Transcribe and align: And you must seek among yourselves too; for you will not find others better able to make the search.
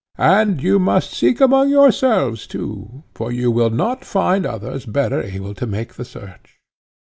And 0.17 0.63
you 0.63 0.79
must 0.79 1.11
seek 1.11 1.39
among 1.39 1.69
yourselves 1.69 2.47
too; 2.47 3.03
for 3.13 3.31
you 3.31 3.51
will 3.51 3.69
not 3.69 4.03
find 4.03 4.47
others 4.47 4.83
better 4.87 5.21
able 5.21 5.53
to 5.53 5.67
make 5.67 5.93
the 5.93 6.05
search. 6.05 6.59